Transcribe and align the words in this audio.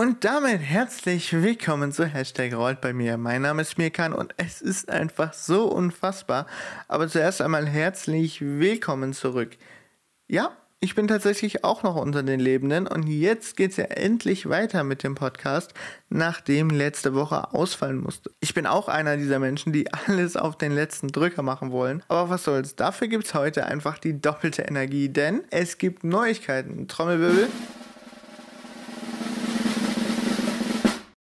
Und 0.00 0.24
damit 0.24 0.60
herzlich 0.60 1.32
willkommen 1.32 1.90
zu 1.90 2.04
Hashtag 2.04 2.54
Rollt 2.54 2.80
bei 2.80 2.92
mir. 2.92 3.16
Mein 3.16 3.42
Name 3.42 3.62
ist 3.62 3.78
Mirkan 3.78 4.12
und 4.12 4.32
es 4.36 4.62
ist 4.62 4.88
einfach 4.88 5.32
so 5.32 5.66
unfassbar. 5.66 6.46
Aber 6.86 7.08
zuerst 7.08 7.42
einmal 7.42 7.66
herzlich 7.66 8.40
willkommen 8.40 9.12
zurück. 9.12 9.56
Ja, 10.28 10.56
ich 10.78 10.94
bin 10.94 11.08
tatsächlich 11.08 11.64
auch 11.64 11.82
noch 11.82 11.96
unter 11.96 12.22
den 12.22 12.38
Lebenden 12.38 12.86
und 12.86 13.08
jetzt 13.08 13.56
geht 13.56 13.72
es 13.72 13.76
ja 13.76 13.86
endlich 13.86 14.48
weiter 14.48 14.84
mit 14.84 15.02
dem 15.02 15.16
Podcast, 15.16 15.74
nachdem 16.10 16.70
letzte 16.70 17.16
Woche 17.16 17.52
ausfallen 17.52 17.98
musste. 17.98 18.30
Ich 18.38 18.54
bin 18.54 18.66
auch 18.66 18.86
einer 18.86 19.16
dieser 19.16 19.40
Menschen, 19.40 19.72
die 19.72 19.92
alles 20.06 20.36
auf 20.36 20.56
den 20.56 20.70
letzten 20.70 21.08
Drücker 21.08 21.42
machen 21.42 21.72
wollen. 21.72 22.04
Aber 22.06 22.30
was 22.30 22.44
soll's, 22.44 22.76
dafür 22.76 23.08
gibt 23.08 23.24
es 23.24 23.34
heute 23.34 23.66
einfach 23.66 23.98
die 23.98 24.22
doppelte 24.22 24.62
Energie, 24.62 25.08
denn 25.08 25.42
es 25.50 25.76
gibt 25.76 26.04
Neuigkeiten. 26.04 26.86
Trommelwirbel. 26.86 27.48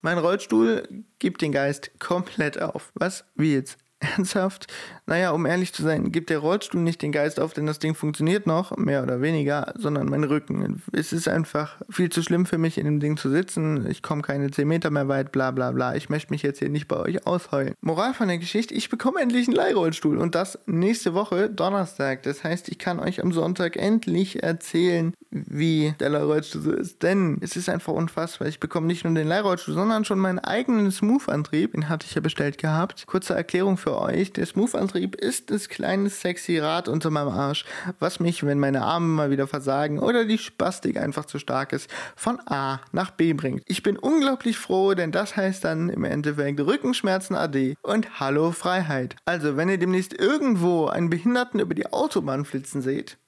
Mein 0.00 0.18
Rollstuhl 0.18 1.04
gibt 1.18 1.42
den 1.42 1.52
Geist 1.52 1.98
komplett 1.98 2.60
auf. 2.60 2.92
Was? 2.94 3.24
Wie 3.34 3.54
jetzt? 3.54 3.78
Ernsthaft? 4.16 4.66
Naja, 5.06 5.32
um 5.32 5.44
ehrlich 5.44 5.72
zu 5.72 5.82
sein, 5.82 6.12
gibt 6.12 6.30
der 6.30 6.38
Rollstuhl 6.38 6.80
nicht 6.80 7.02
den 7.02 7.10
Geist 7.10 7.40
auf, 7.40 7.52
denn 7.52 7.66
das 7.66 7.78
Ding 7.78 7.94
funktioniert 7.94 8.46
noch, 8.46 8.76
mehr 8.76 9.02
oder 9.02 9.20
weniger, 9.20 9.74
sondern 9.76 10.08
mein 10.08 10.24
Rücken. 10.24 10.82
Es 10.92 11.12
ist 11.12 11.26
einfach 11.26 11.80
viel 11.90 12.10
zu 12.10 12.22
schlimm 12.22 12.46
für 12.46 12.58
mich, 12.58 12.78
in 12.78 12.84
dem 12.84 13.00
Ding 13.00 13.16
zu 13.16 13.28
sitzen. 13.28 13.90
Ich 13.90 14.02
komme 14.02 14.22
keine 14.22 14.50
10 14.50 14.68
Meter 14.68 14.90
mehr 14.90 15.08
weit, 15.08 15.32
bla 15.32 15.50
bla 15.50 15.72
bla. 15.72 15.96
Ich 15.96 16.10
möchte 16.10 16.32
mich 16.32 16.42
jetzt 16.42 16.60
hier 16.60 16.68
nicht 16.68 16.86
bei 16.86 16.96
euch 16.96 17.26
ausheulen. 17.26 17.74
Moral 17.80 18.14
von 18.14 18.28
der 18.28 18.38
Geschichte, 18.38 18.74
ich 18.74 18.88
bekomme 18.88 19.20
endlich 19.20 19.48
einen 19.48 19.56
Leihrollstuhl 19.56 20.18
und 20.18 20.34
das 20.34 20.58
nächste 20.66 21.14
Woche, 21.14 21.50
Donnerstag. 21.50 22.22
Das 22.22 22.44
heißt, 22.44 22.68
ich 22.68 22.78
kann 22.78 23.00
euch 23.00 23.22
am 23.22 23.32
Sonntag 23.32 23.76
endlich 23.76 24.42
erzählen, 24.42 25.14
wie 25.30 25.94
der 26.00 26.10
Leihrollstuhl 26.10 26.62
so 26.62 26.72
ist. 26.72 27.02
Denn 27.02 27.38
es 27.40 27.56
ist 27.56 27.68
einfach 27.68 27.92
unfassbar. 27.92 28.48
Ich 28.48 28.60
bekomme 28.60 28.86
nicht 28.86 29.04
nur 29.04 29.14
den 29.14 29.28
Leihrollstuhl, 29.28 29.74
sondern 29.74 30.04
schon 30.04 30.18
meinen 30.18 30.38
eigenen 30.38 30.90
Smooth-Antrieb. 30.90 31.72
Den 31.72 31.88
hatte 31.88 32.06
ich 32.06 32.14
ja 32.14 32.20
bestellt 32.20 32.58
gehabt. 32.58 33.06
Kurze 33.06 33.34
Erklärung 33.34 33.76
für 33.76 34.00
euch. 34.00 34.32
Der 34.32 34.46
Smooth-Antrieb 34.46 35.16
ist 35.16 35.50
das 35.50 35.68
kleine 35.68 36.08
sexy 36.08 36.58
Rad 36.58 36.88
unter 36.88 37.10
meinem 37.10 37.28
Arsch, 37.28 37.64
was 37.98 38.20
mich, 38.20 38.44
wenn 38.44 38.58
meine 38.58 38.82
Arme 38.82 39.06
mal 39.06 39.30
wieder 39.30 39.46
versagen 39.46 39.98
oder 39.98 40.24
die 40.24 40.38
Spastik 40.38 40.98
einfach 40.98 41.26
zu 41.26 41.38
stark 41.38 41.72
ist, 41.72 41.90
von 42.16 42.40
A 42.46 42.80
nach 42.92 43.10
B 43.10 43.32
bringt. 43.32 43.62
Ich 43.66 43.82
bin 43.82 43.98
unglaublich 43.98 44.58
froh, 44.58 44.94
denn 44.94 45.12
das 45.12 45.36
heißt 45.36 45.64
dann 45.64 45.88
im 45.90 46.04
Endeffekt 46.04 46.60
Rückenschmerzen 46.60 47.36
AD 47.36 47.74
und 47.82 48.20
Hallo 48.20 48.52
Freiheit. 48.52 49.16
Also, 49.24 49.56
wenn 49.56 49.68
ihr 49.68 49.78
demnächst 49.78 50.14
irgendwo 50.14 50.86
einen 50.86 51.10
Behinderten 51.10 51.60
über 51.60 51.74
die 51.74 51.92
Autobahn 51.92 52.44
flitzen 52.44 52.82
seht, 52.82 53.18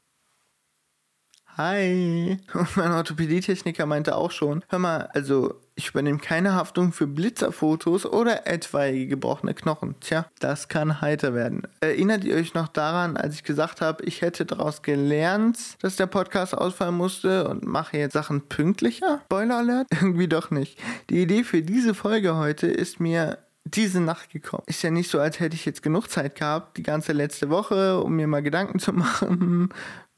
Hi. 1.61 2.39
Und 2.55 2.77
mein 2.79 2.93
Orthopädietechniker 2.93 3.85
meinte 3.85 4.17
auch 4.17 4.31
schon, 4.31 4.65
hör 4.71 4.79
mal, 4.79 5.11
also 5.13 5.61
ich 5.75 5.91
übernehme 5.91 6.19
keine 6.19 6.55
Haftung 6.55 6.91
für 6.95 7.07
Blitzerfotos 7.07 8.07
oder 8.07 8.47
etwaige 8.47 9.07
gebrochene 9.07 9.53
Knochen. 9.53 9.95
Tja, 10.01 10.25
das 10.39 10.69
kann 10.69 11.03
heiter 11.03 11.35
werden. 11.35 11.65
Erinnert 11.81 12.25
ihr 12.25 12.37
euch 12.37 12.55
noch 12.55 12.69
daran, 12.69 13.19
als 13.19 13.35
ich 13.35 13.45
gesagt 13.45 13.83
habe, 13.83 14.03
ich 14.05 14.23
hätte 14.23 14.47
daraus 14.47 14.81
gelernt, 14.81 15.59
dass 15.83 15.97
der 15.97 16.07
Podcast 16.07 16.57
ausfallen 16.57 16.95
musste 16.95 17.47
und 17.47 17.67
mache 17.67 17.99
jetzt 17.99 18.15
Sachen 18.15 18.41
pünktlicher? 18.49 19.21
Spoiler 19.27 19.59
Alert? 19.59 19.87
Irgendwie 19.93 20.29
doch 20.29 20.51
nicht. 20.51 20.79
Die 21.11 21.21
Idee 21.21 21.45
für 21.45 21.61
diese 21.61 21.93
Folge 21.93 22.37
heute 22.37 22.69
ist 22.69 23.01
mir 23.01 23.37
diese 23.65 24.01
Nacht 24.01 24.31
gekommen. 24.31 24.63
Ist 24.67 24.83
ja 24.83 24.91
nicht 24.91 25.11
so, 25.11 25.21
als 25.21 25.41
hätte 25.41 25.55
ich 25.55 25.67
jetzt 25.67 25.83
genug 25.83 26.09
Zeit 26.09 26.37
gehabt, 26.37 26.79
die 26.79 26.83
ganze 26.83 27.13
letzte 27.13 27.51
Woche, 27.51 28.01
um 28.01 28.17
mir 28.17 28.27
mal 28.27 28.43
Gedanken 28.43 28.79
zu 28.79 28.93
machen. 28.95 29.69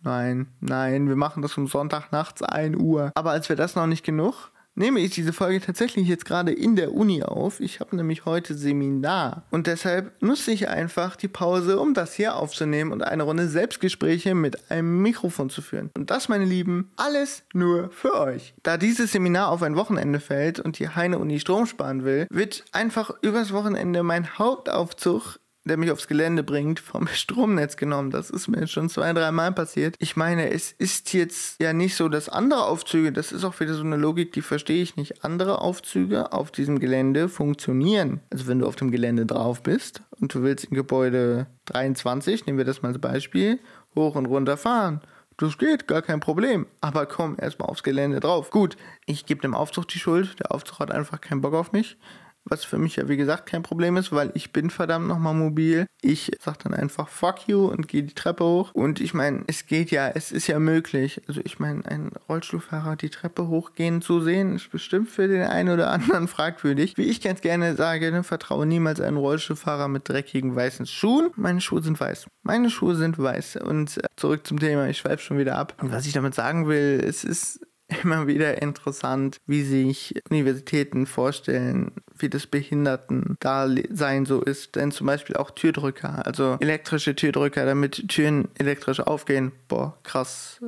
Nein, 0.05 0.49
nein, 0.61 1.09
wir 1.09 1.17
machen 1.17 1.43
das 1.43 1.57
um 1.57 1.69
Sonntag 1.69 2.11
nachts 2.11 2.43
1 2.43 2.77
Uhr. 2.77 3.13
Aber 3.15 3.31
als 3.31 3.49
wäre 3.49 3.57
das 3.57 3.77
noch 3.77 3.87
nicht 3.87 4.05
genug, 4.05 4.51
nehme 4.75 5.01
ich 5.01 5.11
diese 5.11 5.33
Folge 5.33 5.61
tatsächlich 5.61 6.09
jetzt 6.09 6.25
gerade 6.25 6.53
in 6.53 6.77
der 6.77 6.95
Uni 6.95 7.23
auf. 7.23 7.61
Ich 7.61 7.81
habe 7.81 7.97
nämlich 7.97 8.25
heute 8.25 8.55
Seminar 8.55 9.45
und 9.51 9.67
deshalb 9.67 10.21
nutze 10.23 10.51
ich 10.51 10.69
einfach 10.69 11.17
die 11.17 11.29
Pause, 11.29 11.79
um 11.79 11.95
das 11.95 12.15
hier 12.15 12.37
aufzunehmen 12.37 12.93
und 12.93 13.03
eine 13.03 13.23
Runde 13.23 13.49
Selbstgespräche 13.49 14.35
mit 14.35 14.71
einem 14.71 15.03
Mikrofon 15.03 15.51
zu 15.51 15.63
führen. 15.63 15.91
Und 15.97 16.11
das, 16.11 16.29
meine 16.29 16.45
Lieben, 16.45 16.91
alles 16.97 17.45
nur 17.53 17.91
für 17.91 18.19
euch. 18.19 18.55
Da 18.63 18.77
dieses 18.77 19.13
Seminar 19.13 19.49
auf 19.49 19.63
ein 19.63 19.77
Wochenende 19.77 20.21
fällt 20.21 20.59
und 20.61 20.79
die 20.79 20.89
Heine 20.89 21.19
Uni 21.19 21.39
Strom 21.39 21.67
sparen 21.67 22.05
will, 22.05 22.27
wird 22.31 22.65
einfach 22.73 23.11
übers 23.23 23.53
Wochenende 23.53 24.03
mein 24.03 24.39
Hauptaufzug 24.39 25.39
der 25.65 25.77
mich 25.77 25.91
aufs 25.91 26.09
Gelände 26.09 26.43
bringt, 26.43 26.81
vom 26.81 27.07
Stromnetz 27.07 27.77
genommen. 27.77 28.11
Das 28.11 28.31
ist 28.31 28.49
mir 28.49 28.67
schon 28.67 28.89
zwei, 28.89 29.13
drei 29.13 29.31
Mal 29.31 29.53
passiert. 29.53 29.95
Ich 29.99 30.17
meine, 30.17 30.51
es 30.51 30.73
ist 30.73 31.13
jetzt 31.13 31.61
ja 31.61 31.73
nicht 31.73 31.95
so, 31.95 32.09
dass 32.09 32.29
andere 32.29 32.65
Aufzüge, 32.65 33.13
das 33.13 33.33
ist 33.33 33.45
auch 33.45 33.59
wieder 33.61 33.75
so 33.75 33.85
eine 33.85 33.97
Logik, 33.97 34.33
die 34.33 34.43
verstehe 34.43 34.83
ich 34.83 34.97
nicht. 34.97 35.25
Andere 35.25 35.61
Aufzüge 35.61 36.33
auf 36.33 36.51
diesem 36.51 36.79
Gelände 36.81 37.29
funktionieren. 37.29 38.21
Also 38.31 38.47
wenn 38.49 38.59
du 38.59 38.67
auf 38.67 38.77
dem 38.77 38.91
Gelände 38.91 39.27
drauf 39.27 39.63
bist 39.63 40.03
und 40.21 40.35
du 40.35 40.43
willst 40.43 40.65
in 40.65 40.75
Gebäude 40.75 41.47
23, 41.67 42.47
nehmen 42.47 42.59
wir 42.59 42.65
das 42.65 42.83
mal 42.83 42.89
als 42.89 42.99
Beispiel, 42.99 43.61
hoch 43.95 44.17
und 44.17 44.27
runter 44.27 44.57
fahren. 44.57 45.01
Das 45.39 45.59
geht, 45.59 45.89
gar 45.89 46.03
kein 46.03 46.21
Problem. 46.21 46.67
Aber 46.81 47.07
komm 47.07 47.37
erstmal 47.41 47.69
aufs 47.69 47.83
Gelände 47.83 48.21
drauf. 48.21 48.51
Gut, 48.51 48.77
ich 49.07 49.27
gebe 49.27 49.41
dem 49.41 49.55
Aufzug 49.55 49.89
die 49.89 49.99
Schuld. 49.99 50.39
Der 50.41 50.53
Aufzug 50.53 50.79
hat 50.79 50.91
einfach 50.91 51.21
keinen 51.21 51.41
Bock 51.41 51.55
auf 51.55 51.73
mich 51.73 51.97
was 52.45 52.65
für 52.65 52.79
mich 52.79 52.97
ja 52.97 53.09
wie 53.09 53.17
gesagt 53.17 53.47
kein 53.47 53.63
Problem 53.63 53.97
ist, 53.97 54.13
weil 54.13 54.31
ich 54.35 54.53
bin 54.53 54.71
verdammt 54.71 55.07
nochmal 55.07 55.35
mobil. 55.35 55.87
Ich 56.01 56.33
sag 56.41 56.59
dann 56.61 56.75
einfach 56.75 57.09
fuck 57.09 57.49
you 57.49 57.67
und 57.67 57.89
gehe 57.89 58.03
die 58.03 58.15
Treppe 58.15 58.45
hoch. 58.45 58.71
Und 58.73 59.01
ich 59.01 59.15
meine, 59.15 59.45
es 59.47 59.67
geht 59.67 59.91
ja, 59.91 60.09
es 60.09 60.33
ist 60.33 60.47
ja 60.47 60.59
möglich. 60.59 61.23
Also 61.29 61.41
ich 61.45 61.59
meine, 61.59 61.85
ein 61.87 62.11
Rollstuhlfahrer 62.29 62.97
die 62.97 63.11
Treppe 63.11 63.49
hochgehen 63.49 64.03
zu 64.03 64.21
sehen, 64.21 64.57
ist 64.57 64.71
bestimmt 64.71 65.09
für 65.09 65.29
den 65.29 65.43
einen 65.43 65.71
oder 65.71 65.91
anderen 65.91 66.29
fragwürdig. 66.29 66.97
Wie 66.97 67.05
ich 67.05 67.21
ganz 67.21 67.41
gerne 67.41 67.77
sage, 67.77 68.11
ne, 68.11 68.25
vertraue 68.25 68.67
niemals 68.67 69.01
einen 69.01 69.17
Rollstuhlfahrer 69.17 69.89
mit 69.89 70.09
dreckigen 70.09 70.57
weißen 70.57 70.87
Schuhen. 70.87 71.31
Meine 71.37 71.61
Schuhe 71.61 71.83
sind 71.83 71.99
weiß. 72.01 72.27
Meine 72.43 72.71
Schuhe 72.71 72.97
sind 72.97 73.19
weiß. 73.19 73.57
Und 73.57 73.99
äh, 73.99 74.03
zurück 74.17 74.47
zum 74.47 74.59
Thema, 74.59 74.89
ich 74.89 74.99
schweife 74.99 75.23
schon 75.23 75.39
wieder 75.39 75.57
ab. 75.57 75.77
Und 75.81 75.93
was 75.93 76.07
ich 76.07 76.13
damit 76.13 76.35
sagen 76.35 76.67
will, 76.67 77.03
es 77.07 77.25
ist 77.25 77.61
immer 78.05 78.27
wieder 78.27 78.61
interessant, 78.61 79.39
wie 79.47 79.63
sich 79.63 80.15
Universitäten 80.31 81.07
vorstellen, 81.07 81.93
wie 82.17 82.29
das 82.29 82.47
Behinderten-Dasein 82.47 84.27
so 84.27 84.41
ist. 84.41 84.77
Denn 84.77 84.91
zum 84.91 85.07
Beispiel 85.07 85.37
auch 85.37 85.51
Türdrücker, 85.51 86.27
also 86.27 86.57
elektrische 86.61 87.15
Türdrücker, 87.15 87.65
damit 87.65 88.09
Türen 88.09 88.49
elektrisch 88.59 89.01
aufgehen. 89.01 89.53
Boah, 89.69 89.99
krass 90.03 90.61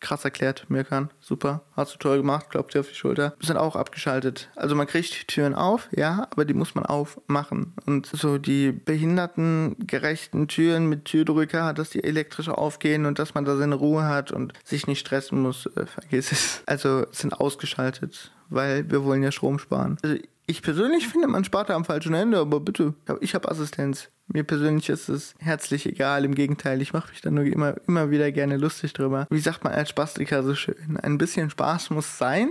krass 0.00 0.24
erklärt, 0.24 0.66
Mirkan. 0.68 1.10
Super, 1.20 1.62
hast 1.72 1.94
du 1.94 1.98
toll 1.98 2.18
gemacht, 2.18 2.50
glaubt 2.50 2.74
dir 2.74 2.80
auf 2.80 2.88
die 2.88 2.94
Schulter. 2.94 3.34
Sind 3.40 3.56
auch 3.56 3.76
abgeschaltet. 3.76 4.50
Also 4.56 4.74
man 4.74 4.86
kriegt 4.86 5.28
Türen 5.28 5.54
auf, 5.54 5.88
ja, 5.94 6.26
aber 6.30 6.44
die 6.44 6.54
muss 6.54 6.74
man 6.74 6.86
aufmachen. 6.86 7.74
Und 7.86 8.06
so 8.06 8.38
die 8.38 8.72
behindertengerechten 8.72 10.48
Türen 10.48 10.88
mit 10.88 11.04
Türdrücker, 11.04 11.72
dass 11.72 11.90
die 11.90 12.04
elektrisch 12.04 12.48
aufgehen 12.48 13.06
und 13.06 13.18
dass 13.18 13.34
man 13.34 13.44
da 13.44 13.56
seine 13.56 13.74
Ruhe 13.74 14.04
hat 14.04 14.32
und 14.32 14.52
sich 14.64 14.86
nicht 14.86 15.00
stressen 15.00 15.40
muss, 15.40 15.66
äh, 15.76 15.86
vergiss 15.86 16.32
es. 16.32 16.62
Also 16.66 17.06
sind 17.12 17.40
ausgeschaltet, 17.40 18.32
weil 18.48 18.90
wir 18.90 19.04
wollen 19.04 19.22
ja 19.22 19.32
Strom 19.32 19.58
sparen. 19.58 19.98
Also 20.02 20.16
ich 20.46 20.62
persönlich 20.62 21.08
finde, 21.08 21.26
man 21.26 21.44
spart 21.44 21.68
da 21.68 21.74
am 21.74 21.84
falschen 21.84 22.14
Ende, 22.14 22.38
aber 22.38 22.60
bitte, 22.60 22.94
ich 23.20 23.34
habe 23.34 23.50
Assistenz. 23.50 24.10
Mir 24.28 24.44
persönlich 24.44 24.88
ist 24.88 25.08
es 25.08 25.34
herzlich 25.38 25.86
egal, 25.86 26.24
im 26.24 26.34
Gegenteil, 26.34 26.82
ich 26.82 26.92
mache 26.92 27.10
mich 27.10 27.20
da 27.20 27.30
nur 27.30 27.44
immer, 27.44 27.76
immer 27.86 28.10
wieder 28.10 28.32
gerne 28.32 28.56
lustig 28.56 28.92
drüber. 28.92 29.26
Wie 29.30 29.38
sagt 29.38 29.62
man 29.64 29.72
als 29.72 29.90
Spastiker 29.90 30.42
so 30.42 30.54
schön? 30.54 30.96
Ein 30.96 31.18
bisschen 31.18 31.50
Spaß 31.50 31.90
muss 31.90 32.18
sein, 32.18 32.50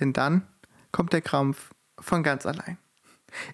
denn 0.00 0.12
dann 0.12 0.42
kommt 0.90 1.12
der 1.12 1.22
Krampf 1.22 1.70
von 1.98 2.22
ganz 2.22 2.46
allein. 2.46 2.78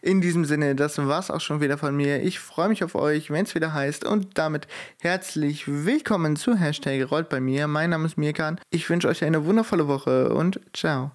In 0.02 0.20
diesem 0.20 0.44
Sinne, 0.44 0.74
das 0.74 0.98
war's 0.98 1.30
auch 1.30 1.40
schon 1.40 1.60
wieder 1.60 1.78
von 1.78 1.96
mir. 1.96 2.22
Ich 2.22 2.38
freue 2.38 2.68
mich 2.68 2.84
auf 2.84 2.94
euch, 2.94 3.30
wenn 3.30 3.44
es 3.44 3.54
wieder 3.54 3.72
heißt. 3.72 4.04
Und 4.04 4.36
damit 4.36 4.66
herzlich 5.00 5.66
willkommen 5.66 6.36
zu 6.36 6.54
Hashtag 6.54 7.10
Rollt 7.10 7.30
bei 7.30 7.40
mir. 7.40 7.66
Mein 7.66 7.90
Name 7.90 8.06
ist 8.06 8.18
Mirkan. 8.18 8.60
Ich 8.70 8.90
wünsche 8.90 9.08
euch 9.08 9.24
eine 9.24 9.46
wundervolle 9.46 9.88
Woche 9.88 10.34
und 10.34 10.60
ciao. 10.74 11.12